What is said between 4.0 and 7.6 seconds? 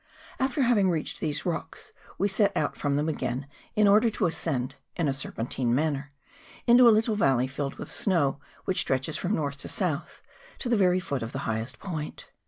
to ascend, in a serpentine manner, into a little valley